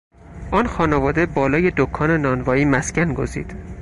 [0.51, 3.55] آن خانواده بالای دکان نانوایی مسکن گزید.